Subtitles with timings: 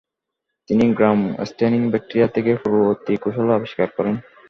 [0.69, 1.19] তিনি গ্র্যাম
[1.49, 4.15] staining bacteria থেকে পূর্ববর্তী কৌশল আবিষ্কার করেন।